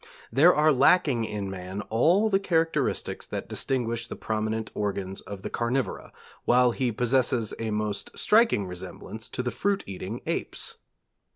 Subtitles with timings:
[0.31, 5.49] There are lacking in man all the characteristics that distinguish the prominent organs of the
[5.51, 6.11] carnivora,
[6.43, 10.77] while he possesses a most striking resemblance to the fruit eating apes.